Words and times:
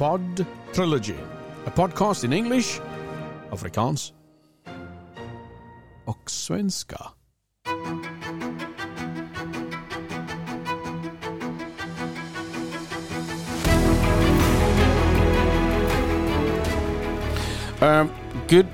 Pod 0.00 0.46
Trilogy, 0.72 1.18
a 1.66 1.70
podcast 1.70 2.24
in 2.24 2.32
English, 2.32 2.80
Afrikaans 3.50 4.12
och 6.04 6.30
svenska. 6.30 7.10
Um, 17.82 18.10
good 18.48 18.66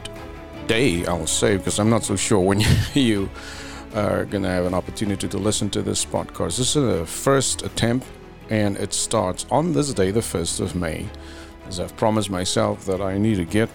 day, 0.69 1.05
I'll 1.07 1.27
say, 1.27 1.57
because 1.57 1.81
I'm 1.81 1.91
not 1.91 2.05
so 2.05 2.17
sure 2.17 2.39
when 2.39 2.61
you 2.95 3.29
are 3.97 4.27
going 4.27 4.45
to 4.45 4.49
have 4.49 4.67
an 4.67 4.75
opportunity 4.75 5.27
to 5.29 5.39
listen 5.39 5.71
to 5.71 5.83
this 5.83 6.05
podcast. 6.05 6.59
This 6.59 6.77
is 6.77 6.99
the 6.99 7.05
first 7.05 7.63
attempt, 7.63 8.07
and 8.51 8.77
it 8.77 8.93
starts 8.93 9.47
on 9.51 9.73
this 9.73 9.93
day, 9.93 10.11
the 10.11 10.21
1st 10.21 10.61
of 10.61 10.75
May, 10.75 11.09
as 11.69 11.81
I've 11.81 11.97
promised 11.97 12.31
myself 12.31 12.85
that 12.87 13.01
I 13.01 13.19
need 13.19 13.37
to 13.37 13.45
get 13.45 13.69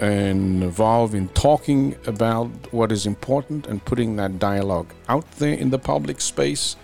involved 0.00 1.14
in 1.14 1.28
talking 1.30 1.96
about 2.06 2.50
what 2.72 2.92
is 2.92 3.06
important 3.06 3.66
and 3.66 3.84
putting 3.84 4.16
that 4.16 4.38
dialogue 4.38 4.92
out 5.08 5.30
there 5.32 5.54
in 5.54 5.70
the 5.70 5.78
public 5.78 6.20
space 6.20 6.76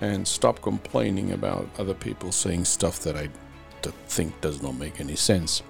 and 0.00 0.26
stop 0.26 0.60
complaining 0.62 1.32
about 1.32 1.68
other 1.78 1.94
people 1.94 2.32
saying 2.32 2.64
stuff 2.64 3.00
that 3.00 3.16
I 3.16 3.28
think 4.08 4.40
does 4.40 4.62
not 4.62 4.76
make 4.76 5.00
any 5.00 5.16
sense. 5.16 5.62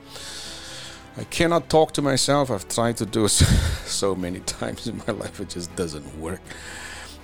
I 1.17 1.25
cannot 1.25 1.69
talk 1.69 1.93
to 1.93 2.03
myself. 2.03 2.51
I've 2.51 2.69
tried 2.69 2.97
to 2.99 3.07
do 3.07 3.25
it 3.25 3.31
so 3.31 4.15
many 4.15 4.41
times 4.41 4.87
in 4.87 5.03
my 5.07 5.13
life, 5.13 5.41
it 5.41 5.51
just 5.51 5.75
doesn't 5.77 6.19
work. 6.19 6.41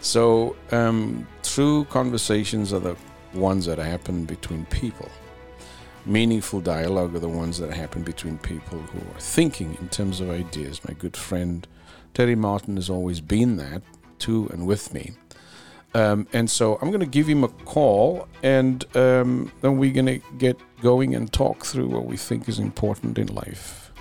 So, 0.01 0.57
um, 0.71 1.27
true 1.43 1.85
conversations 1.87 2.73
are 2.73 2.81
the 2.81 2.97
ones 3.37 3.67
that 3.67 3.79
happen 3.79 4.25
between 4.25 4.67
people. 4.67 5.09
Meaningful 6.05 6.61
dialogue 6.61 7.15
are 7.17 7.21
the 7.21 7.29
ones 7.29 7.59
that 7.59 7.73
happen 7.73 8.03
between 8.03 8.39
people 8.39 8.79
who 8.79 8.99
are 8.99 9.21
thinking 9.21 9.77
in 9.81 9.89
terms 9.89 10.21
of 10.21 10.31
ideas. 10.31 10.81
My 10.87 10.95
good 10.95 11.17
friend 11.17 11.67
Terry 12.15 12.35
Martin 12.35 12.77
has 12.77 12.89
always 12.89 13.21
been 13.21 13.57
that 13.57 13.83
to 14.21 14.49
and 14.53 14.67
with 14.67 14.95
me. 14.95 15.13
Um, 15.95 16.27
and 16.33 16.51
so 16.51 16.79
I'm 16.81 16.91
going 16.91 17.01
to 17.01 17.07
give 17.07 17.27
him 17.27 17.45
a 17.45 17.49
call, 17.49 18.29
and 18.43 18.85
um, 18.97 19.51
then 19.63 19.79
we're 19.79 19.93
going 19.93 20.07
to 20.07 20.21
get 20.39 20.59
going 20.83 21.15
and 21.15 21.33
talk 21.33 21.65
through 21.65 21.89
what 21.89 22.05
we 22.05 22.17
think 22.17 22.49
is 22.49 22.59
important 22.59 23.19
in 23.19 23.29
life. 23.29 23.93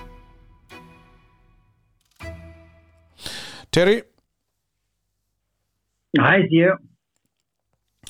Terry, 3.72 4.04
Hi, 6.18 6.44
dear. 6.50 6.78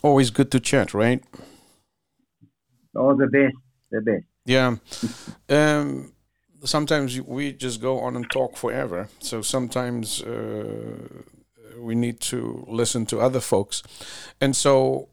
Always 0.05 0.29
good 0.29 0.51
to 0.51 0.59
chat, 0.59 0.93
right? 0.93 1.23
All 2.95 3.15
the 3.15 3.27
best, 3.27 3.55
the 3.91 4.01
best. 4.01 4.25
Yeah. 4.45 4.75
Um, 5.49 6.13
sometimes 6.63 7.19
we 7.19 7.53
just 7.53 7.81
go 7.81 7.99
on 7.99 8.15
and 8.15 8.29
talk 8.29 8.55
forever. 8.55 9.09
So 9.19 9.41
sometimes 9.41 10.21
uh, 10.21 11.23
we 11.79 11.95
need 11.95 12.19
to 12.31 12.65
listen 12.67 13.05
to 13.07 13.19
other 13.19 13.39
folks. 13.39 13.81
And 14.39 14.55
so 14.55 15.09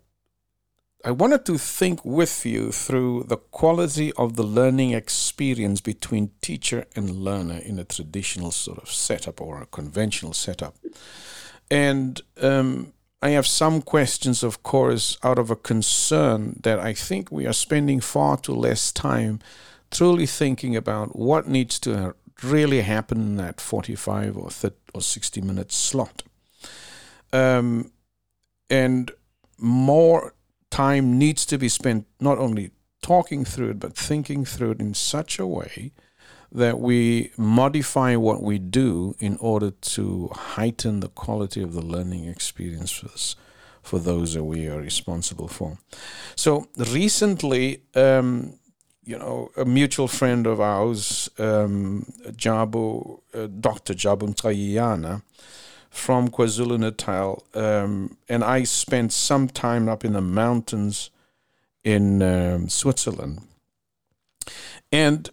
I 1.05 1.11
wanted 1.11 1.47
to 1.47 1.59
think 1.59 2.05
with 2.05 2.45
you 2.45 2.71
through 2.71 3.25
the 3.29 3.39
quality 3.39 4.13
of 4.13 4.37
the 4.37 4.45
learning 4.45 4.93
experience 4.93 5.81
between 5.81 6.31
teacher 6.43 6.85
and 6.95 7.11
learner 7.11 7.61
in 7.65 7.79
a 7.79 7.85
traditional 7.85 8.51
sort 8.51 8.79
of 8.79 8.91
setup 8.91 9.41
or 9.41 9.63
a 9.63 9.67
conventional 9.67 10.35
setup. 10.35 10.77
And 11.71 12.21
um, 12.41 12.93
I 13.23 13.31
have 13.31 13.47
some 13.47 13.83
questions, 13.83 14.43
of 14.43 14.65
course, 14.65 15.17
out 15.23 15.39
of 15.39 15.49
a 15.49 15.57
concern 15.57 16.59
that 16.63 16.81
I 16.81 16.93
think 16.93 17.31
we 17.31 17.47
are 17.47 17.53
spending 17.53 18.01
far 18.01 18.37
too 18.37 18.55
less 18.55 18.91
time 18.91 19.39
truly 19.93 20.27
thinking 20.27 20.75
about 20.75 21.15
what 21.17 21.47
needs 21.47 21.79
to 21.81 22.17
really 22.43 22.81
happen 22.81 23.21
in 23.21 23.37
that 23.37 23.61
45 23.61 24.37
or 24.37 24.51
30 24.51 24.75
or 24.95 25.01
60 25.01 25.41
minute 25.41 25.71
slot. 25.71 26.25
Um, 27.33 27.93
and 28.69 29.13
more 29.57 30.35
time 30.71 31.19
needs 31.19 31.47
to 31.47 31.59
be 31.59 31.69
spent 31.69 32.07
not 32.19 32.39
only 32.39 32.73
talking 33.03 33.45
through 33.45 33.71
it, 33.71 33.79
but 33.79 33.97
thinking 33.97 34.45
through 34.45 34.73
it 34.73 34.81
in 34.81 34.95
such 34.95 35.39
a 35.39 35.47
way 35.47 35.93
that 36.55 36.79
we 36.79 37.31
modify 37.37 38.15
what 38.15 38.43
we 38.43 38.59
do 38.59 39.15
in 39.19 39.37
order 39.39 39.71
to 39.71 40.31
heighten 40.35 41.01
the 41.01 41.09
quality 41.09 41.63
of 41.63 41.73
the 41.73 41.81
learning 41.81 42.27
experience 42.27 42.91
for, 42.93 43.09
for 43.83 43.99
those 43.99 44.35
that 44.35 44.45
we 44.45 44.69
are 44.69 44.79
responsible 44.79 45.49
for. 45.49 45.79
So 46.37 46.69
recently, 46.77 47.83
um, 47.95 48.59
you 49.05 49.19
know, 49.19 49.51
a 49.57 49.65
mutual 49.65 50.09
friend 50.09 50.47
of 50.47 50.61
ours, 50.61 51.31
um, 51.39 52.07
Jabu, 52.29 53.21
uh, 53.35 53.47
Dr. 53.47 53.95
Jabu 53.95 54.35
Ncayiyana 54.35 55.23
from 55.91 56.29
KwaZulu 56.29 56.79
Natal, 56.79 57.45
um, 57.55 58.17
and 58.29 58.45
I 58.45 58.65
spent 58.65 59.13
some 59.13 59.49
time 59.49 59.89
up 59.89 60.05
in 60.05 60.13
the 60.13 60.21
mountains 60.21 61.11
in 61.83 62.23
um, 62.23 62.69
Switzerland. 62.69 63.43
And 64.91 65.31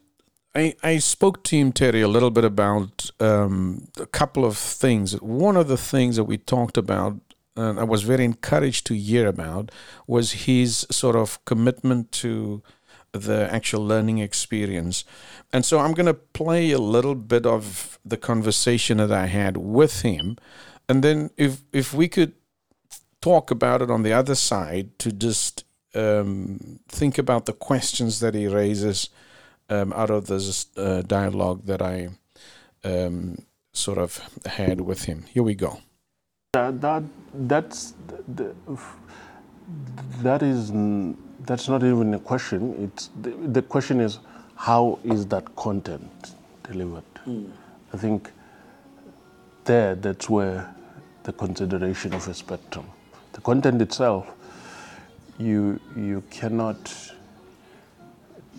I, 0.55 0.75
I 0.81 0.97
spoke 0.97 1.43
to 1.45 1.57
him, 1.57 1.71
Terry, 1.71 2.01
a 2.01 2.07
little 2.07 2.31
bit 2.31 2.43
about 2.43 3.11
um, 3.19 3.87
a 3.97 4.05
couple 4.05 4.45
of 4.45 4.57
things. 4.57 5.13
One 5.21 5.55
of 5.55 5.67
the 5.67 5.77
things 5.77 6.15
that 6.15 6.23
we 6.23 6.37
talked 6.37 6.77
about, 6.77 7.19
and 7.55 7.79
I 7.79 7.83
was 7.83 8.01
very 8.01 8.25
encouraged 8.25 8.87
to 8.87 8.95
hear 8.95 9.27
about, 9.27 9.71
was 10.07 10.31
his 10.31 10.87
sort 10.89 11.15
of 11.15 11.43
commitment 11.45 12.11
to 12.13 12.63
the 13.11 13.51
actual 13.51 13.85
learning 13.85 14.19
experience. 14.19 15.03
And 15.53 15.65
so 15.65 15.79
I'm 15.79 15.93
going 15.93 16.05
to 16.05 16.13
play 16.13 16.71
a 16.71 16.79
little 16.79 17.15
bit 17.15 17.45
of 17.45 17.99
the 18.03 18.17
conversation 18.17 18.97
that 18.97 19.11
I 19.11 19.27
had 19.27 19.57
with 19.57 20.01
him. 20.01 20.37
And 20.87 21.03
then 21.03 21.29
if, 21.37 21.61
if 21.73 21.93
we 21.93 22.07
could 22.07 22.33
talk 23.21 23.51
about 23.51 23.81
it 23.81 23.91
on 23.91 24.03
the 24.03 24.13
other 24.13 24.35
side 24.35 24.97
to 24.99 25.11
just 25.11 25.63
um, 25.93 26.79
think 26.87 27.17
about 27.17 27.45
the 27.45 27.53
questions 27.53 28.19
that 28.19 28.33
he 28.33 28.47
raises 28.47 29.09
um, 29.69 29.93
out 29.93 30.09
of 30.09 30.27
this 30.27 30.67
uh, 30.77 31.01
dialogue 31.01 31.65
that 31.65 31.81
I 31.81 32.09
um, 32.83 33.37
sort 33.73 33.97
of 33.97 34.19
had 34.45 34.81
with 34.81 35.03
him. 35.03 35.25
Here 35.29 35.43
we 35.43 35.55
go. 35.55 35.81
That, 36.53 36.81
that 36.81 37.03
that's 37.33 37.93
the, 38.35 38.55
that 40.21 40.41
is 40.41 40.71
that's 41.45 41.69
not 41.69 41.83
even 41.83 42.13
a 42.13 42.19
question. 42.19 42.75
It's 42.83 43.09
the, 43.21 43.29
the 43.29 43.61
question 43.61 43.99
is 43.99 44.19
how 44.55 44.99
is 45.03 45.25
that 45.27 45.55
content 45.55 46.33
delivered? 46.63 47.03
I 47.93 47.97
think 47.97 48.31
there 49.65 49.95
that's 49.95 50.29
where 50.29 50.73
the 51.23 51.33
consideration 51.33 52.13
of 52.13 52.27
a 52.27 52.33
spectrum. 52.33 52.85
The 53.33 53.41
content 53.41 53.81
itself, 53.81 54.27
you 55.37 55.79
you 55.95 56.23
cannot 56.31 56.79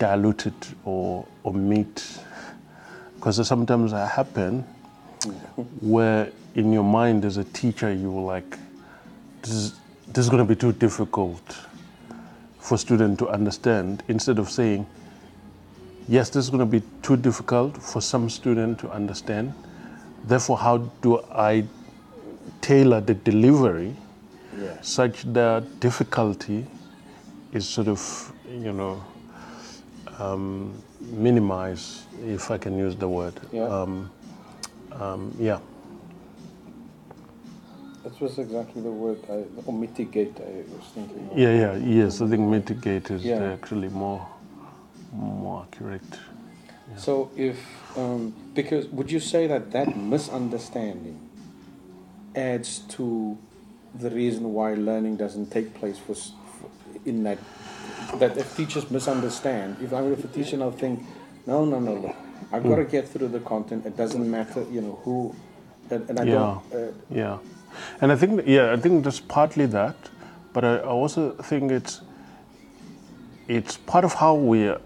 dilute 0.00 0.46
it 0.46 0.68
or 0.84 1.26
omit 1.44 2.18
because 3.14 3.46
sometimes 3.46 3.92
that 3.92 4.10
happen 4.10 4.62
where 5.80 6.32
in 6.54 6.72
your 6.72 6.82
mind 6.82 7.24
as 7.24 7.36
a 7.36 7.44
teacher 7.44 7.92
you 7.92 8.10
were 8.10 8.22
like 8.22 8.58
this 9.42 9.52
is, 9.52 9.74
this 10.08 10.24
is 10.24 10.30
going 10.30 10.44
to 10.44 10.48
be 10.54 10.56
too 10.56 10.72
difficult 10.72 11.42
for 12.58 12.78
student 12.78 13.18
to 13.18 13.28
understand 13.28 14.02
instead 14.08 14.38
of 14.38 14.50
saying 14.50 14.86
yes 16.08 16.30
this 16.30 16.44
is 16.44 16.50
going 16.50 16.60
to 16.60 16.80
be 16.80 16.82
too 17.02 17.16
difficult 17.16 17.76
for 17.76 18.00
some 18.00 18.28
student 18.28 18.78
to 18.78 18.90
understand. 18.90 19.52
Therefore 20.24 20.58
how 20.58 20.78
do 21.02 21.20
i 21.30 21.64
tailor 22.60 23.00
the 23.00 23.14
delivery 23.14 23.94
such 24.82 25.22
that 25.32 25.64
difficulty 25.80 26.66
is 27.52 27.68
sort 27.68 27.88
of 27.88 28.32
you 28.50 28.72
know 28.72 29.02
um, 30.20 30.72
minimize 31.00 32.04
if 32.26 32.50
i 32.50 32.58
can 32.58 32.78
use 32.78 32.94
the 32.96 33.08
word 33.08 33.34
Yeah. 33.52 33.64
um, 33.64 34.10
um, 34.92 35.34
yeah 35.38 35.58
That 38.02 38.18
was 38.20 38.38
exactly 38.38 38.80
the 38.82 38.90
word, 38.90 39.18
I, 39.28 39.44
or 39.66 39.74
mitigate, 39.74 40.34
I 40.40 40.64
was 40.74 40.86
thinking. 40.94 41.28
Yeah, 41.36 41.52
yeah, 41.62 41.76
yes. 41.76 42.22
I 42.22 42.28
think 42.28 42.40
mitigate 42.48 43.10
is 43.10 43.22
Yeah. 43.24 43.52
actually 43.52 43.88
more, 43.90 44.26
more 45.12 45.66
accurate. 45.66 46.18
So, 46.96 47.30
if 47.36 47.58
um, 47.96 48.32
because 48.54 48.88
would 48.88 49.10
you 49.12 49.20
say 49.20 49.46
that 49.48 49.70
that 49.72 49.96
misunderstanding 49.96 51.18
adds 52.34 52.78
to 52.96 53.36
the 53.94 54.10
reason 54.10 54.54
why 54.54 54.74
learning 54.74 55.16
doesn't 55.18 55.50
take 55.50 55.74
place 55.74 55.98
for, 55.98 56.14
for 56.14 56.70
in 57.04 57.22
that 57.24 57.38
that 58.18 58.36
if 58.36 58.56
teachers 58.56 58.90
misunderstand, 58.90 59.76
if 59.82 59.92
I 59.92 60.02
if 60.02 60.24
a 60.24 60.28
teacher 60.28 60.56
now 60.56 60.70
think, 60.70 61.00
no, 61.46 61.64
no, 61.64 61.78
no, 61.80 61.94
look, 61.94 62.16
I've 62.52 62.62
got 62.64 62.76
to 62.76 62.84
get 62.84 63.08
through 63.08 63.28
the 63.28 63.40
content. 63.40 63.86
It 63.86 63.96
doesn't 63.96 64.28
matter, 64.30 64.64
you 64.70 64.80
know 64.80 64.98
who, 65.04 65.34
and, 65.90 66.08
and 66.10 66.18
I 66.20 66.24
Yeah. 66.24 66.34
don't. 66.34 66.58
Uh, 66.74 66.92
Yeah, 67.10 67.38
and 68.00 68.12
I 68.12 68.16
think 68.16 68.42
yeah, 68.46 68.72
I 68.72 68.76
think 68.80 69.04
that's 69.04 69.20
partly 69.20 69.66
that, 69.66 69.96
but 70.52 70.64
I 70.64 70.76
I 70.78 70.82
also 71.02 71.30
think 71.42 71.70
it's 71.72 72.00
it's 73.48 73.76
part 73.76 74.04
of 74.04 74.14
how 74.14 74.34
we 74.34 74.68
are 74.68 74.80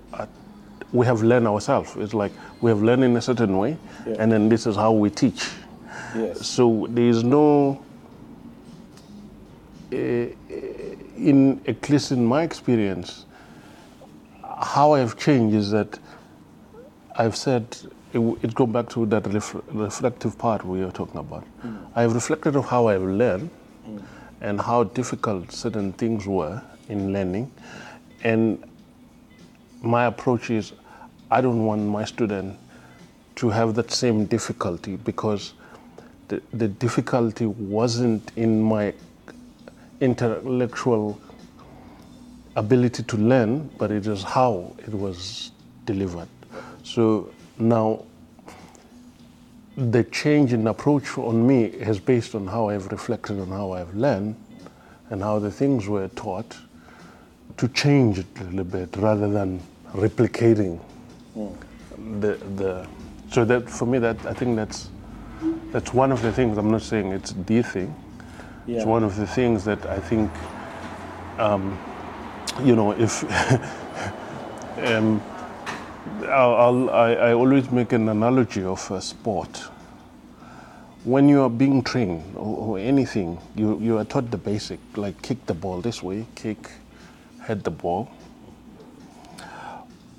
we 0.92 1.06
have 1.06 1.22
learned 1.22 1.46
ourselves. 1.48 1.96
It's 1.96 2.14
like 2.14 2.32
we 2.60 2.70
have 2.70 2.82
learned 2.82 3.04
in 3.04 3.16
a 3.16 3.20
certain 3.20 3.58
way, 3.58 3.76
Yeah. 4.06 4.16
and 4.22 4.30
then 4.32 4.48
this 4.48 4.66
is 4.66 4.76
how 4.76 4.92
we 4.92 5.10
teach. 5.10 5.50
Yes. 6.16 6.46
So 6.46 6.86
there 6.90 7.08
is 7.08 7.24
no, 7.24 7.80
uh, 9.92 10.26
in 11.24 11.60
at 11.66 11.88
least 11.88 12.12
in 12.12 12.24
my 12.24 12.42
experience, 12.42 13.26
how 14.42 14.92
I've 14.92 15.18
changed 15.18 15.56
is 15.56 15.70
that 15.70 15.98
I've 17.16 17.36
said 17.36 17.64
it, 18.12 18.18
it 18.42 18.54
goes 18.54 18.68
back 18.68 18.88
to 18.90 19.06
that 19.06 19.26
ref, 19.26 19.56
reflective 19.68 20.38
part 20.38 20.64
we 20.64 20.84
were 20.84 20.90
talking 20.92 21.18
about. 21.18 21.44
Mm. 21.64 21.86
I've 21.94 22.14
reflected 22.14 22.56
of 22.56 22.66
how 22.66 22.88
I've 22.88 23.02
learned 23.02 23.50
and 24.40 24.60
how 24.60 24.84
difficult 24.84 25.50
certain 25.50 25.92
things 25.94 26.26
were 26.26 26.62
in 26.88 27.12
learning, 27.12 27.50
and 28.22 28.62
my 29.82 30.06
approach 30.06 30.50
is 30.50 30.72
I 31.30 31.40
don't 31.40 31.64
want 31.64 31.82
my 31.82 32.04
student 32.04 32.58
to 33.36 33.50
have 33.50 33.74
that 33.74 33.90
same 33.90 34.26
difficulty 34.26 34.96
because 34.96 35.54
the, 36.28 36.40
the 36.52 36.68
difficulty 36.68 37.46
wasn't 37.46 38.32
in 38.36 38.62
my 38.62 38.94
intellectual 40.04 41.18
ability 42.56 43.02
to 43.02 43.16
learn, 43.16 43.68
but 43.78 43.90
it 43.90 44.06
is 44.06 44.22
how 44.22 44.74
it 44.78 44.94
was 44.94 45.50
delivered. 45.86 46.28
So 46.82 47.30
now 47.58 48.04
the 49.76 50.04
change 50.04 50.52
in 50.52 50.66
approach 50.66 51.18
on 51.18 51.46
me 51.46 51.64
is 51.64 51.98
based 51.98 52.34
on 52.34 52.46
how 52.46 52.68
I've 52.68 52.86
reflected 52.92 53.40
on 53.40 53.48
how 53.48 53.72
I've 53.72 53.94
learned 53.94 54.36
and 55.10 55.22
how 55.22 55.38
the 55.38 55.50
things 55.50 55.88
were 55.88 56.08
taught 56.08 56.56
to 57.56 57.68
change 57.68 58.18
it 58.18 58.26
a 58.40 58.44
little 58.44 58.64
bit 58.64 58.96
rather 58.96 59.28
than 59.28 59.60
replicating 59.92 60.78
hmm. 61.34 62.20
the 62.20 62.34
the 62.56 62.86
so 63.30 63.44
that 63.44 63.68
for 63.68 63.86
me 63.86 63.98
that 63.98 64.24
I 64.26 64.32
think 64.32 64.56
that's 64.56 64.88
that's 65.72 65.92
one 65.92 66.12
of 66.12 66.22
the 66.22 66.32
things 66.32 66.56
I'm 66.58 66.70
not 66.70 66.82
saying 66.82 67.12
it's 67.12 67.32
the 67.32 67.62
thing 67.62 67.94
it's 68.66 68.86
one 68.86 69.04
of 69.04 69.16
the 69.16 69.26
things 69.26 69.64
that 69.64 69.84
I 69.86 69.98
think 70.00 70.30
um, 71.38 71.78
you 72.62 72.76
know 72.76 72.92
if 72.92 73.24
um, 74.78 75.22
I'll, 76.22 76.54
I'll, 76.54 76.90
I, 76.90 77.12
I 77.12 77.32
always 77.34 77.70
make 77.70 77.92
an 77.92 78.08
analogy 78.08 78.64
of 78.64 78.90
a 78.90 79.00
sport. 79.00 79.64
When 81.04 81.28
you 81.28 81.42
are 81.42 81.50
being 81.50 81.82
trained 81.82 82.34
or, 82.36 82.56
or 82.56 82.78
anything 82.78 83.38
you, 83.54 83.78
you 83.80 83.98
are 83.98 84.04
taught 84.04 84.30
the 84.30 84.38
basic 84.38 84.80
like 84.96 85.20
kick 85.22 85.44
the 85.46 85.54
ball 85.54 85.80
this 85.80 86.02
way 86.02 86.26
kick 86.34 86.70
head 87.40 87.64
the 87.64 87.70
ball. 87.70 88.10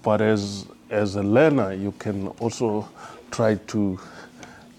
But 0.03 0.21
as 0.21 0.67
as 0.89 1.15
a 1.15 1.23
learner 1.23 1.73
you 1.73 1.91
can 1.93 2.27
also 2.39 2.87
try 3.31 3.55
to 3.55 3.99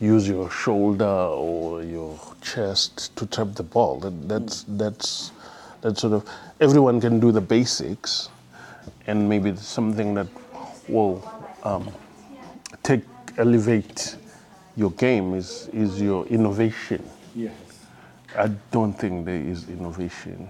use 0.01 0.29
your 0.29 0.51
shoulder 0.51 1.05
or 1.05 1.83
your 1.83 2.19
chest 2.43 3.15
to 3.17 3.27
trap 3.27 3.55
the 3.55 3.63
ball 3.63 3.99
that, 4.01 4.29
that's 4.29 4.65
that's 4.69 5.33
that's 5.81 6.01
sort 6.01 6.13
of 6.13 6.29
everyone 6.61 7.01
can 7.01 7.19
do 7.21 7.33
the 7.33 7.41
basics 7.41 8.29
and 9.07 9.29
maybe 9.29 9.55
something 9.57 10.15
that 10.15 10.27
will 10.89 11.23
um, 11.63 11.89
take 12.83 13.03
elevate 13.39 14.17
your 14.77 14.91
game 14.93 15.35
is 15.35 15.69
is 15.73 16.01
your 16.01 16.27
innovation 16.27 17.03
Yes. 17.37 17.53
I 18.35 18.49
don't 18.71 18.95
think 18.95 19.27
there 19.27 19.41
is 19.41 19.69
innovation 19.69 20.49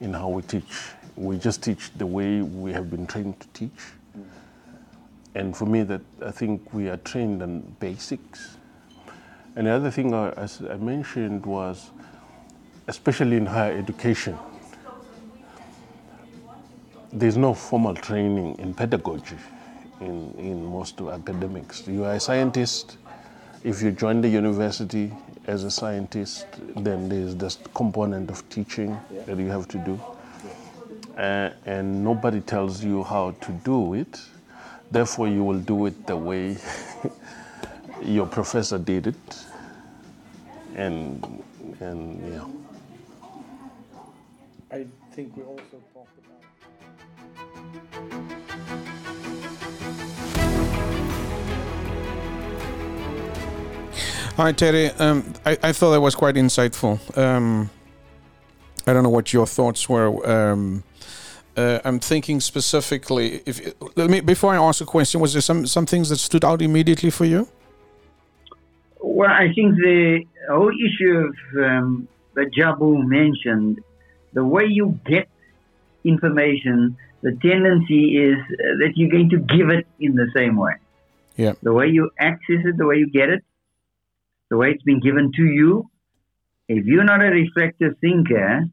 in 0.00 0.12
how 0.14 0.28
we 0.28 0.42
teach. 0.42 0.92
We 1.16 1.36
just 1.36 1.62
teach 1.62 1.90
the 1.96 2.06
way 2.06 2.42
we 2.42 2.72
have 2.72 2.90
been 2.90 3.06
trained 3.06 3.40
to 3.40 3.48
teach. 3.48 3.80
And 5.36 5.54
for 5.54 5.66
me, 5.66 5.82
that 5.82 6.00
I 6.24 6.30
think 6.30 6.72
we 6.72 6.88
are 6.88 6.96
trained 6.96 7.42
on 7.42 7.60
basics. 7.78 8.56
And 9.54 9.66
the 9.66 9.70
other 9.72 9.90
thing, 9.90 10.14
I, 10.14 10.30
as 10.30 10.62
I 10.62 10.76
mentioned, 10.76 11.44
was 11.44 11.90
especially 12.88 13.36
in 13.36 13.44
higher 13.44 13.76
education, 13.76 14.38
there's 17.12 17.36
no 17.36 17.52
formal 17.52 17.94
training 17.94 18.58
in 18.58 18.72
pedagogy 18.72 19.36
in, 20.00 20.32
in 20.38 20.64
most 20.64 21.00
of 21.00 21.08
academics. 21.08 21.86
You 21.86 22.04
are 22.04 22.14
a 22.14 22.20
scientist. 22.20 22.96
If 23.62 23.82
you 23.82 23.90
join 23.90 24.22
the 24.22 24.28
university 24.28 25.12
as 25.46 25.64
a 25.64 25.70
scientist, 25.70 26.46
then 26.76 27.10
there's 27.10 27.36
this 27.36 27.58
component 27.74 28.30
of 28.30 28.48
teaching 28.48 28.98
that 29.26 29.36
you 29.36 29.48
have 29.48 29.68
to 29.68 29.78
do. 29.78 30.00
Uh, 31.18 31.50
and 31.66 32.02
nobody 32.02 32.40
tells 32.40 32.82
you 32.82 33.04
how 33.04 33.32
to 33.42 33.52
do 33.52 33.92
it. 33.92 34.18
Therefore, 34.90 35.28
you 35.28 35.42
will 35.44 35.58
do 35.58 35.86
it 35.86 36.06
the 36.06 36.16
way 36.16 36.56
your 38.02 38.26
professor 38.26 38.78
did 38.78 39.08
it. 39.08 39.44
And, 40.74 41.42
and 41.80 42.32
yeah. 42.32 42.44
I 44.70 44.86
think 45.12 45.36
we 45.36 45.42
also 45.42 45.82
talked 45.92 46.18
about. 46.18 46.42
Hi, 54.36 54.52
Terry. 54.52 54.90
Um, 54.90 55.32
I, 55.44 55.58
I 55.62 55.72
thought 55.72 55.92
that 55.92 56.00
was 56.00 56.14
quite 56.14 56.34
insightful. 56.34 56.98
Um, 57.16 57.70
I 58.86 58.92
don't 58.92 59.02
know 59.02 59.08
what 59.08 59.32
your 59.32 59.46
thoughts 59.46 59.88
were. 59.88 60.24
Um, 60.30 60.84
uh, 61.56 61.80
I'm 61.84 61.98
thinking 62.00 62.40
specifically. 62.40 63.42
If 63.46 63.74
let 63.96 64.10
me 64.10 64.20
before 64.20 64.52
I 64.54 64.56
ask 64.56 64.80
a 64.80 64.86
question, 64.86 65.20
was 65.20 65.32
there 65.32 65.42
some 65.42 65.66
some 65.66 65.86
things 65.86 66.08
that 66.10 66.18
stood 66.18 66.44
out 66.44 66.62
immediately 66.62 67.10
for 67.10 67.24
you? 67.24 67.48
Well, 69.00 69.30
I 69.30 69.52
think 69.54 69.76
the 69.76 70.24
whole 70.50 70.72
issue 70.86 71.28
of 71.28 71.34
um, 71.64 72.08
that 72.34 72.52
Jabu 72.52 73.06
mentioned, 73.06 73.80
the 74.32 74.44
way 74.44 74.64
you 74.66 74.98
get 75.06 75.28
information, 76.04 76.96
the 77.22 77.32
tendency 77.42 78.18
is 78.18 78.36
uh, 78.38 78.76
that 78.80 78.92
you're 78.96 79.10
going 79.10 79.30
to 79.30 79.38
give 79.38 79.70
it 79.70 79.86
in 79.98 80.14
the 80.14 80.28
same 80.36 80.56
way. 80.56 80.74
Yeah. 81.36 81.54
The 81.62 81.72
way 81.72 81.88
you 81.88 82.10
access 82.18 82.60
it, 82.64 82.76
the 82.76 82.86
way 82.86 82.96
you 82.96 83.10
get 83.10 83.28
it, 83.28 83.42
the 84.50 84.56
way 84.56 84.70
it's 84.70 84.82
been 84.82 85.00
given 85.00 85.32
to 85.36 85.44
you. 85.44 85.90
If 86.68 86.84
you're 86.86 87.04
not 87.04 87.22
a 87.22 87.30
reflective 87.30 87.96
thinker, 88.00 88.64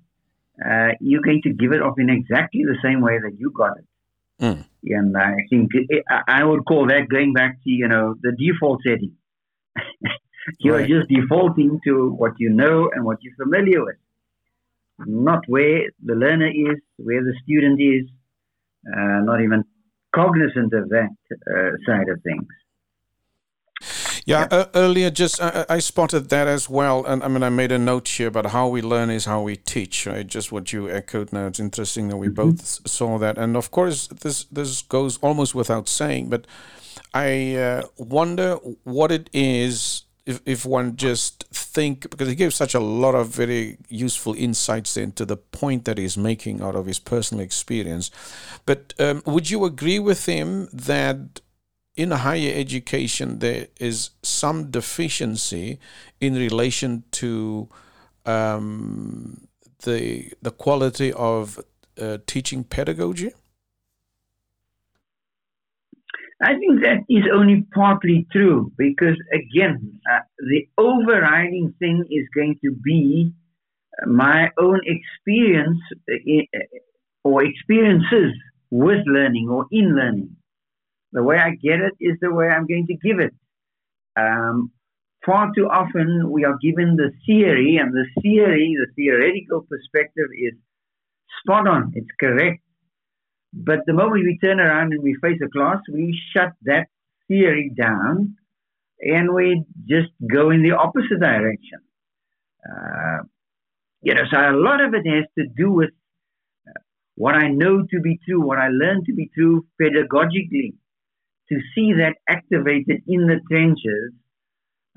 uh, 0.64 0.90
you're 1.00 1.22
going 1.22 1.42
to 1.44 1.54
give 1.54 1.72
it 1.72 1.82
off 1.82 1.96
in 1.98 2.10
exactly 2.10 2.64
the 2.66 2.78
same 2.84 3.02
way 3.02 3.18
that 3.20 3.36
you 3.38 3.52
got 3.52 3.78
it. 3.78 3.86
Mm. 4.42 4.66
And 4.86 5.18
I 5.18 5.36
think 5.50 5.72
I 6.28 6.44
would 6.44 6.66
call 6.66 6.88
that 6.88 7.08
going 7.10 7.34
back 7.34 7.58
to 7.64 7.70
you 7.70 7.88
know 7.88 8.16
the 8.22 8.32
default 8.38 8.82
setting. 8.86 9.14
You're 10.60 10.80
Right. 10.80 10.90
just 10.90 11.08
defaulting 11.08 11.80
to 11.86 12.12
what 12.12 12.34
you 12.38 12.50
know 12.50 12.90
and 12.94 13.06
what 13.06 13.18
you're 13.22 13.36
familiar 13.42 13.84
with, 13.84 13.96
not 15.00 15.40
where 15.48 15.90
the 16.04 16.16
learner 16.16 16.48
is, 16.48 16.80
where 16.98 17.24
the 17.24 17.34
student 17.44 17.80
is, 17.82 18.10
uh, 18.88 19.22
not 19.24 19.42
even 19.42 19.64
cognizant 20.14 20.74
of 20.74 20.90
that 20.90 21.10
uh, 21.32 21.72
side 21.86 22.10
of 22.10 22.22
things. 22.24 22.48
Yeah, 24.26 24.48
uh, 24.52 24.66
earlier 24.74 25.10
just 25.10 25.42
I, 25.42 25.66
I 25.68 25.76
I 25.76 25.80
spotted 25.80 26.30
that 26.30 26.48
as 26.48 26.70
well, 26.70 27.06
and 27.06 27.24
I 27.24 27.28
mean 27.28 27.44
I 27.44 27.50
made 27.50 27.72
a 27.72 27.80
note 27.80 28.08
here 28.08 28.28
about 28.28 28.48
how 28.48 28.68
we 28.68 28.82
learn 28.82 29.10
is 29.10 29.26
how 29.26 29.42
we 29.42 29.56
teach. 29.56 30.06
Right, 30.06 30.26
just 30.26 30.52
what 30.52 30.72
you 30.72 30.90
echoed. 30.90 31.34
Now 31.34 31.48
it's 31.48 31.60
interesting 31.60 32.08
that 32.10 32.18
we 32.18 32.30
both 32.30 32.88
saw 32.88 33.18
that, 33.18 33.38
and 33.38 33.58
of 33.58 33.72
course 33.72 34.08
this 34.08 34.46
this 34.46 34.82
goes 34.82 35.18
almost 35.20 35.56
without 35.56 35.90
saying, 35.90 36.30
but 36.30 36.48
I 37.14 37.56
uh, 37.56 37.84
wonder 37.98 38.56
what 38.84 39.12
it 39.12 39.30
is 39.34 40.04
if 40.26 40.40
if 40.46 40.66
one 40.66 40.96
just 40.96 41.46
think 41.52 42.10
because 42.10 42.30
he 42.30 42.36
gives 42.36 42.56
such 42.56 42.74
a 42.74 42.80
lot 42.80 43.16
of 43.16 43.28
very 43.28 43.78
useful 43.90 44.34
insights 44.36 44.96
into 44.96 45.26
the 45.26 45.38
point 45.38 45.86
that 45.86 45.98
he's 45.98 46.18
making 46.18 46.62
out 46.62 46.76
of 46.76 46.86
his 46.86 47.00
personal 47.00 47.44
experience. 47.44 48.10
But 48.66 48.94
um, 49.00 49.22
would 49.26 49.50
you 49.50 49.66
agree 49.66 50.00
with 50.00 50.26
him 50.26 50.70
that 50.72 51.42
in 51.96 52.12
higher 52.12 52.52
education 52.56 53.40
there 53.40 53.68
is 53.80 54.12
some 54.24 54.72
deficiency 54.72 55.80
in 56.20 56.34
relation 56.36 57.04
to 57.12 57.70
um, 58.26 59.48
the 59.84 60.32
the 60.42 60.52
quality 60.52 61.14
of 61.14 61.60
uh, 62.02 62.18
teaching 62.26 62.64
pedagogy? 62.64 63.32
I 66.42 66.56
think 66.56 66.82
that 66.82 67.04
is 67.08 67.24
only 67.34 67.66
partly 67.74 68.28
true 68.32 68.72
because, 68.78 69.16
again, 69.34 70.00
uh, 70.12 70.20
the 70.40 70.68
overriding 70.78 71.74
thing 71.80 72.04
is 72.10 72.28
going 72.36 72.60
to 72.66 72.72
be 72.84 73.32
uh, 74.02 74.10
my 74.10 74.50
own 74.60 74.82
experience 74.86 75.80
uh, 76.12 76.60
or 77.24 77.46
experiences 77.46 78.34
with 78.72 79.00
learning 79.06 79.48
or 79.50 79.68
in 79.72 79.96
learning. 79.96 80.36
The 81.14 81.24
way 81.24 81.38
I 81.38 81.52
get 81.52 81.80
it 81.80 81.94
is 82.02 82.18
the 82.22 82.34
way 82.34 82.48
I'm 82.48 82.68
going 82.68 82.88
to 82.88 82.96
give 82.96 83.20
it. 83.20 83.34
Um, 84.20 84.72
far 85.26 85.52
too 85.56 85.68
often 85.70 86.30
we 86.32 86.44
are 86.46 86.58
given 86.62 86.96
the 86.98 87.12
theory, 87.26 87.78
and 87.78 87.94
the 87.94 88.06
theory, 88.22 88.76
the 88.78 88.92
theoretical 88.96 89.66
perspective 89.70 90.28
is 90.38 90.54
spot 91.42 91.68
on, 91.68 91.92
it's 91.96 92.10
correct. 92.20 92.62
but 93.54 93.80
the 93.86 93.94
moment 93.94 94.24
we 94.24 94.38
turn 94.44 94.60
around 94.60 94.94
and 94.94 95.04
we 95.04 95.16
face 95.22 95.40
a 95.46 95.50
class, 95.50 95.78
we 95.92 96.20
shut 96.34 96.52
that 96.64 96.88
theory 97.28 97.72
down 97.78 98.36
and 99.00 99.34
we 99.34 99.64
just 99.88 100.10
go 100.32 100.50
in 100.50 100.64
the 100.64 100.72
opposite 100.72 101.20
direction. 101.20 101.80
Uh, 102.68 103.24
you 104.02 104.14
know, 104.14 104.24
so 104.32 104.38
a 104.38 104.54
lot 104.54 104.82
of 104.82 104.94
it 104.94 105.06
has 105.08 105.26
to 105.38 105.46
do 105.56 105.72
with 105.72 105.92
uh, 106.68 106.80
what 107.16 107.36
I 107.36 107.50
know 107.50 107.84
to 107.92 108.00
be 108.02 108.20
true, 108.26 108.46
what 108.46 108.58
I 108.60 108.70
learn 108.70 109.04
to 109.06 109.14
be 109.14 109.30
true 109.36 109.66
pedagogically, 109.82 110.74
to 111.50 111.60
see 111.76 111.94
that 111.94 112.16
activated 112.30 113.02
in 113.08 113.28
the 113.28 113.40
trenches, 113.50 114.14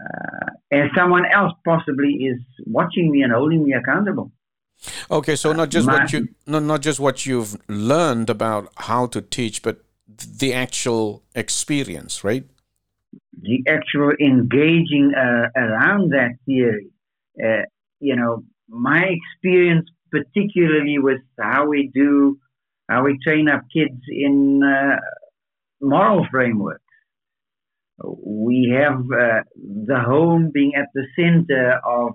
uh, 0.01 0.51
and 0.71 0.91
someone 0.97 1.25
else 1.33 1.53
possibly 1.65 2.13
is 2.31 2.41
watching 2.67 3.11
me 3.11 3.23
and 3.23 3.33
holding 3.33 3.65
me 3.65 3.73
accountable. 3.73 4.31
Okay, 5.11 5.37
so 5.37 5.53
not 5.53 5.71
just 5.71 5.87
what 5.87 6.13
you 6.13 6.29
not, 6.47 6.63
not 6.63 6.83
just 6.83 7.01
what 7.01 7.25
you've 7.25 7.57
learned 7.69 8.29
about 8.29 8.73
how 8.77 9.07
to 9.07 9.23
teach, 9.23 9.63
but 9.63 9.81
the 10.07 10.53
actual 10.53 11.23
experience, 11.35 12.23
right? 12.23 12.45
The 13.41 13.65
actual 13.69 14.13
engaging 14.21 15.13
uh, 15.17 15.49
around 15.57 16.13
that 16.13 16.33
theory. 16.45 16.89
Uh, 17.43 17.63
you 18.01 18.17
know, 18.17 18.45
my 18.69 19.05
experience, 19.05 19.89
particularly 20.11 20.99
with 20.99 21.21
how 21.41 21.67
we 21.67 21.91
do, 21.95 22.39
how 22.89 23.05
we 23.05 23.19
train 23.25 23.49
up 23.49 23.63
kids 23.73 24.01
in 24.09 24.63
uh, 24.63 24.97
moral 25.81 26.27
frameworks. 26.31 26.83
We 28.03 28.77
have 28.79 29.01
uh, 29.01 29.43
the 29.57 30.01
home 30.01 30.51
being 30.53 30.75
at 30.75 30.89
the 30.95 31.07
center 31.17 31.81
of 31.85 32.13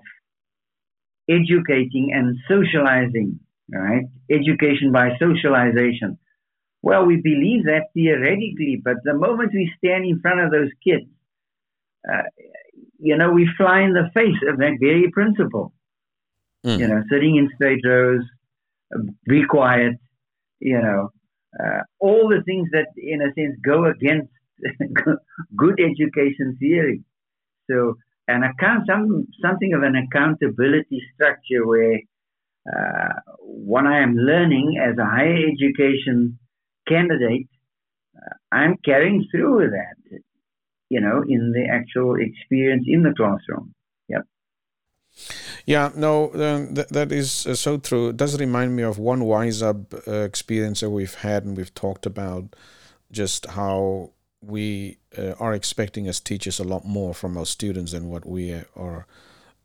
educating 1.28 2.12
and 2.14 2.36
socializing, 2.48 3.40
right? 3.72 4.04
Education 4.30 4.92
by 4.92 5.10
socialization. 5.18 6.18
Well, 6.82 7.04
we 7.04 7.16
believe 7.16 7.64
that 7.64 7.86
theoretically, 7.94 8.80
but 8.82 8.96
the 9.04 9.14
moment 9.14 9.52
we 9.54 9.72
stand 9.78 10.04
in 10.04 10.20
front 10.20 10.40
of 10.40 10.50
those 10.50 10.70
kids, 10.82 11.06
uh, 12.08 12.22
you 12.98 13.16
know, 13.16 13.30
we 13.30 13.48
fly 13.56 13.80
in 13.82 13.92
the 13.92 14.10
face 14.14 14.38
of 14.48 14.58
that 14.58 14.78
very 14.80 15.10
principle. 15.12 15.72
Mm. 16.64 16.78
You 16.78 16.88
know, 16.88 17.02
sitting 17.10 17.36
in 17.36 17.50
straight 17.54 17.80
rows, 17.84 18.22
be 19.26 19.44
quiet, 19.46 19.94
you 20.60 20.80
know, 20.80 21.10
uh, 21.58 21.82
all 22.00 22.28
the 22.28 22.42
things 22.44 22.68
that, 22.72 22.86
in 22.96 23.20
a 23.20 23.32
sense, 23.34 23.56
go 23.64 23.84
against 23.86 24.30
good 25.56 25.80
education 25.80 26.56
theory. 26.58 27.02
So, 27.70 27.96
an 28.28 28.42
account, 28.44 28.86
some, 28.88 29.26
something 29.42 29.74
of 29.74 29.82
an 29.82 29.96
accountability 29.96 31.02
structure 31.14 31.66
where 31.66 32.00
uh, 32.72 33.14
what 33.40 33.86
I 33.86 34.00
am 34.00 34.14
learning 34.14 34.80
as 34.80 34.96
a 34.96 35.04
higher 35.04 35.36
education 35.36 36.38
candidate, 36.88 37.48
uh, 38.16 38.34
I'm 38.52 38.76
carrying 38.84 39.26
through 39.30 39.62
with 39.62 39.70
that, 39.72 40.20
you 40.88 41.00
know, 41.00 41.22
in 41.28 41.52
the 41.52 41.66
actual 41.70 42.16
experience 42.20 42.84
in 42.86 43.02
the 43.02 43.14
classroom. 43.16 43.74
Yeah, 45.64 45.90
no, 45.94 46.32
um, 46.34 46.74
th- 46.74 46.88
that 46.88 47.12
is 47.12 47.46
uh, 47.46 47.54
so 47.54 47.78
true. 47.78 48.08
It 48.08 48.16
does 48.16 48.38
remind 48.38 48.74
me 48.74 48.82
of 48.82 48.98
one 48.98 49.24
Wise 49.24 49.62
Up 49.62 49.94
uh, 50.06 50.12
experience 50.12 50.80
that 50.80 50.90
we've 50.90 51.14
had, 51.14 51.44
and 51.44 51.56
we've 51.56 51.74
talked 51.74 52.06
about 52.06 52.56
just 53.12 53.46
how 53.46 54.10
we 54.40 54.98
uh, 55.16 55.32
are 55.38 55.54
expecting 55.54 56.08
as 56.08 56.18
teachers 56.18 56.58
a 56.58 56.64
lot 56.64 56.84
more 56.84 57.14
from 57.14 57.36
our 57.36 57.46
students 57.46 57.92
than 57.92 58.08
what 58.08 58.26
we 58.26 58.60
are 58.74 59.06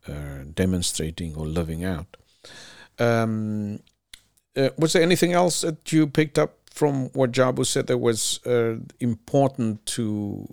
uh, 0.07 0.43
demonstrating 0.53 1.35
or 1.35 1.47
living 1.47 1.83
out. 1.83 2.17
Um, 2.99 3.79
uh, 4.55 4.69
was 4.77 4.93
there 4.93 5.01
anything 5.01 5.33
else 5.33 5.61
that 5.61 5.91
you 5.91 6.07
picked 6.07 6.37
up 6.37 6.57
from 6.69 7.09
what 7.13 7.31
Jabu 7.31 7.65
said 7.65 7.87
that 7.87 7.97
was 7.97 8.39
uh, 8.45 8.77
important 8.99 9.85
to 9.87 10.47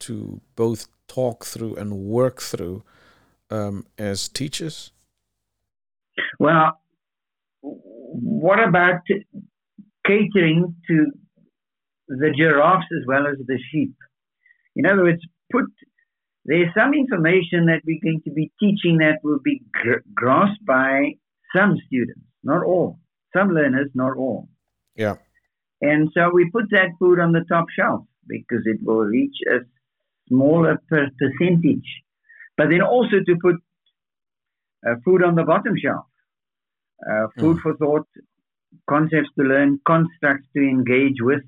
to 0.00 0.40
both 0.56 0.88
talk 1.08 1.44
through 1.44 1.76
and 1.76 1.92
work 1.92 2.40
through 2.40 2.82
um, 3.50 3.86
as 3.98 4.28
teachers? 4.28 4.92
Well, 6.38 6.80
what 7.62 8.62
about 8.62 9.00
catering 10.06 10.74
to 10.88 11.06
the 12.08 12.32
giraffes 12.36 12.86
as 12.98 13.06
well 13.06 13.26
as 13.26 13.36
the 13.46 13.58
sheep? 13.70 13.94
In 14.76 14.86
other 14.86 15.02
words, 15.02 15.22
put 15.52 15.66
there's 16.44 16.72
some 16.76 16.94
information 16.94 17.66
that 17.66 17.82
we're 17.86 18.00
going 18.02 18.22
to 18.24 18.30
be 18.30 18.50
teaching 18.58 18.98
that 18.98 19.18
will 19.22 19.40
be 19.44 19.62
gr- 19.72 20.02
grasped 20.14 20.64
by 20.64 21.12
some 21.54 21.76
students, 21.86 22.20
not 22.42 22.64
all. 22.64 22.98
Some 23.36 23.50
learners, 23.50 23.90
not 23.94 24.16
all. 24.16 24.48
Yeah. 24.96 25.16
And 25.82 26.10
so 26.14 26.30
we 26.32 26.50
put 26.50 26.70
that 26.70 26.88
food 26.98 27.20
on 27.20 27.32
the 27.32 27.44
top 27.48 27.66
shelf 27.78 28.04
because 28.26 28.62
it 28.64 28.78
will 28.82 29.04
reach 29.04 29.36
a 29.48 29.58
smaller 30.28 30.80
per 30.88 31.08
percentage 31.18 31.86
but 32.60 32.68
then 32.68 32.82
also 32.82 33.16
to 33.26 33.36
put 33.40 33.56
uh, 34.86 34.96
food 35.02 35.24
on 35.24 35.34
the 35.34 35.44
bottom 35.44 35.74
shelf, 35.82 36.04
uh, 37.10 37.28
food 37.38 37.56
mm. 37.56 37.62
for 37.62 37.74
thought, 37.78 38.06
concepts 38.86 39.30
to 39.38 39.46
learn, 39.46 39.80
constructs 39.86 40.46
to 40.54 40.60
engage 40.60 41.22
with. 41.22 41.40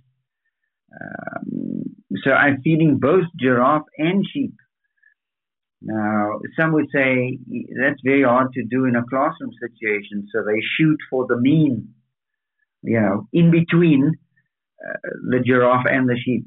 Um, 0.99 1.83
so 2.25 2.31
I'm 2.31 2.63
feeding 2.63 2.99
both 2.99 3.27
giraffe 3.39 3.91
and 3.99 4.25
sheep. 4.33 4.55
Now, 5.83 6.41
some 6.59 6.73
would 6.73 6.89
say 6.95 7.39
that's 7.79 8.01
very 8.03 8.23
hard 8.23 8.55
to 8.55 8.65
do 8.65 8.87
in 8.87 8.97
a 8.97 9.05
classroom 9.05 9.51
situation, 9.61 10.27
so 10.33 10.43
they 10.43 10.63
shoot 10.79 10.97
for 11.11 11.27
the 11.27 11.37
mean, 11.37 11.89
you 12.83 12.99
know, 12.99 13.29
in 13.35 13.51
between 13.51 14.13
uh, 14.83 15.11
the 15.29 15.41
giraffe 15.41 15.85
and 15.91 16.09
the 16.09 16.17
sheep 16.17 16.47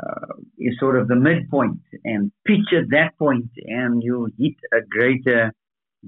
uh, 0.00 0.34
is 0.58 0.74
sort 0.78 0.98
of 0.98 1.08
the 1.08 1.16
midpoint 1.16 1.80
and 2.04 2.32
pitch 2.46 2.72
at 2.72 2.88
that 2.90 3.16
point 3.18 3.50
and 3.66 4.02
you 4.02 4.28
hit 4.38 4.54
a 4.72 4.80
greater 4.88 5.52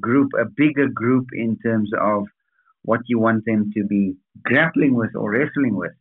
group, 0.00 0.31
a 0.41 0.45
bigger 0.45 0.88
group 0.88 1.26
in 1.33 1.59
terms 1.59 1.91
of 2.00 2.25
what 2.83 3.00
you 3.07 3.19
want 3.19 3.45
them 3.45 3.71
to 3.75 3.85
be 3.85 4.14
grappling 4.43 4.95
with 4.95 5.11
or 5.14 5.33
wrestling 5.33 5.76
with. 5.76 5.93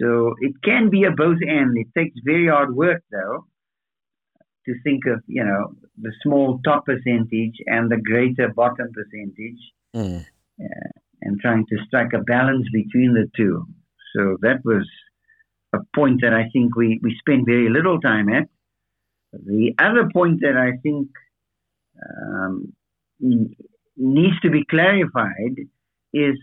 So 0.00 0.34
it 0.40 0.54
can 0.64 0.90
be 0.90 1.04
a 1.04 1.10
both 1.10 1.38
and. 1.40 1.76
It 1.76 1.88
takes 1.96 2.16
very 2.24 2.48
hard 2.48 2.74
work 2.74 3.02
though 3.10 3.46
to 4.66 4.74
think 4.84 5.06
of, 5.06 5.22
you 5.26 5.44
know, 5.44 5.74
the 6.00 6.12
small 6.22 6.60
top 6.64 6.86
percentage 6.86 7.56
and 7.66 7.90
the 7.90 8.00
greater 8.00 8.48
bottom 8.54 8.88
percentage 8.92 9.60
mm. 9.94 10.24
uh, 10.60 10.90
and 11.22 11.40
trying 11.40 11.66
to 11.66 11.76
strike 11.86 12.12
a 12.12 12.22
balance 12.22 12.66
between 12.72 13.12
the 13.12 13.28
two. 13.36 13.66
So 14.16 14.36
that 14.42 14.60
was 14.64 14.88
a 15.72 15.78
point 15.94 16.20
that 16.22 16.32
I 16.32 16.48
think 16.52 16.76
we, 16.76 17.00
we 17.02 17.16
spend 17.18 17.46
very 17.46 17.68
little 17.68 18.00
time 18.00 18.28
at. 18.28 18.48
The 19.32 19.72
other 19.78 20.10
point 20.12 20.40
that 20.42 20.56
I 20.56 20.76
think 20.82 21.08
um, 22.06 22.72
needs 23.96 24.38
to 24.40 24.50
be 24.50 24.64
clarified 24.66 25.56
is, 26.12 26.36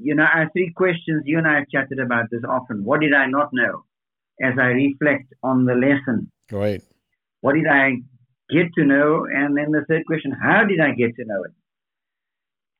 you 0.00 0.14
know, 0.14 0.24
our 0.24 0.48
three 0.52 0.72
questions, 0.74 1.24
you 1.26 1.38
and 1.38 1.46
I 1.46 1.56
have 1.56 1.68
chatted 1.68 1.98
about 1.98 2.26
this 2.30 2.42
often. 2.48 2.84
What 2.84 3.00
did 3.00 3.14
I 3.14 3.26
not 3.26 3.50
know 3.52 3.84
as 4.40 4.54
I 4.58 4.66
reflect 4.66 5.32
on 5.42 5.64
the 5.64 5.74
lesson? 5.74 6.30
Right. 6.52 6.82
What 7.40 7.54
did 7.54 7.66
I 7.66 7.96
get 8.50 8.72
to 8.76 8.84
know? 8.84 9.26
And 9.26 9.56
then 9.56 9.72
the 9.72 9.84
third 9.88 10.06
question, 10.06 10.32
how 10.32 10.64
did 10.64 10.80
I 10.80 10.92
get 10.92 11.16
to 11.16 11.24
know 11.24 11.42
it? 11.44 11.52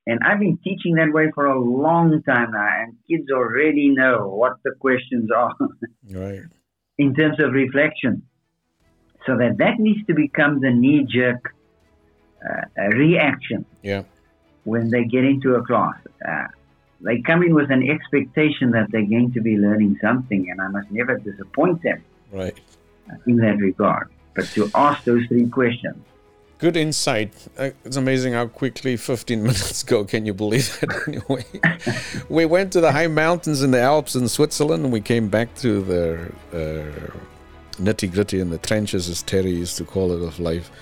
And 0.09 0.21
I've 0.25 0.41
been 0.41 0.59
teaching 0.65 0.95
that 0.95 1.13
way 1.13 1.31
for 1.35 1.45
a 1.45 1.61
long 1.61 2.23
time 2.23 2.53
now, 2.53 2.69
and 2.81 2.97
kids 3.09 3.31
already 3.31 3.91
know 3.91 4.29
what 4.29 4.55
the 4.65 4.73
questions 4.81 5.31
are. 5.31 5.55
right. 6.11 6.41
In 6.99 7.15
terms 7.15 7.39
of 7.39 7.53
reflection. 7.53 8.23
So 9.27 9.37
that 9.37 9.59
that 9.59 9.79
needs 9.79 10.05
to 10.07 10.15
become 10.15 10.61
the 10.61 10.71
knee 10.71 11.07
jerk 11.09 11.55
uh, 12.43 12.83
reaction. 12.97 13.67
Yeah. 13.83 14.05
When 14.65 14.91
they 14.91 15.05
get 15.05 15.25
into 15.25 15.55
a 15.55 15.65
class. 15.65 15.97
Uh, 16.27 16.47
they 17.01 17.21
come 17.21 17.43
in 17.43 17.55
with 17.55 17.71
an 17.71 17.89
expectation 17.89 18.73
that 18.73 18.89
they're 18.91 19.07
going 19.07 19.33
to 19.35 19.41
be 19.41 19.57
learning 19.57 19.99
something, 20.01 20.51
and 20.51 20.61
I 20.61 20.69
must 20.69 20.91
never 20.91 21.19
disappoint 21.19 21.83
them. 21.83 22.03
Right. 22.33 22.59
In 23.27 23.37
that 23.37 23.59
regard. 23.59 24.09
But 24.35 24.47
to 24.55 24.71
ask 24.75 25.05
those 25.05 25.27
three 25.27 25.49
questions 25.49 26.03
Good 26.59 26.77
insight. 26.77 27.33
Uh, 27.57 27.71
it's 27.85 27.97
amazing 27.97 28.33
how 28.33 28.49
quickly 28.49 28.97
15 28.97 29.43
minutes 29.45 29.85
go. 29.85 30.05
Can 30.05 30.27
you 30.27 30.35
believe 30.35 30.77
it? 30.83 30.91
anyway, 31.09 31.45
we 32.29 32.47
went 32.47 32.73
to 32.73 32.81
the 32.81 32.91
high 32.91 33.07
mountains 33.07 33.63
in 33.63 33.71
the 33.71 33.81
Alps 33.81 34.17
in 34.17 34.29
Switzerland, 34.29 34.83
and 34.83 34.93
we 34.93 35.01
came 35.01 35.29
back 35.29 35.55
to 35.57 35.83
the 35.83 36.33
uh, 36.53 37.81
nitty 37.81 38.13
gritty 38.13 38.41
in 38.41 38.51
the 38.51 38.59
trenches, 38.59 39.09
as 39.09 39.23
Terry 39.23 39.53
used 39.53 39.77
to 39.77 39.85
call 39.85 40.11
it, 40.11 40.21
of 40.21 40.41
life. 40.41 40.73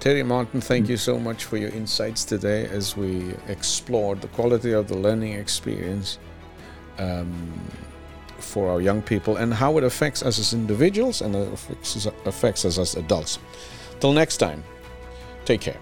Terry 0.00 0.22
Martin, 0.22 0.62
thank 0.62 0.88
you 0.88 0.96
so 0.96 1.18
much 1.18 1.44
for 1.44 1.58
your 1.58 1.70
insights 1.70 2.24
today 2.24 2.66
as 2.66 2.96
we 2.96 3.34
explored 3.48 4.22
the 4.22 4.28
quality 4.28 4.72
of 4.72 4.88
the 4.88 4.96
learning 4.96 5.34
experience 5.34 6.18
um, 6.98 7.60
for 8.38 8.70
our 8.70 8.80
young 8.80 9.02
people 9.02 9.36
and 9.36 9.52
how 9.52 9.76
it 9.76 9.84
affects 9.84 10.22
us 10.22 10.38
as 10.38 10.54
individuals 10.54 11.20
and 11.20 11.34
affects 12.24 12.64
us 12.64 12.78
as 12.78 12.94
adults. 12.94 13.38
Till 14.00 14.12
next 14.12 14.38
time. 14.38 14.62
Take 15.46 15.60
care. 15.60 15.80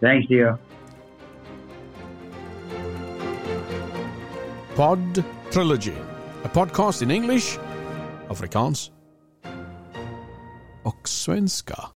Thank 0.00 0.30
you. 0.30 0.58
Pod 4.74 5.24
Trilogy. 5.50 5.94
A 6.44 6.48
podcast 6.48 7.02
in 7.02 7.10
English, 7.10 7.58
Afrikaans 8.28 8.90
och 10.82 11.08
svenska. 11.08 11.84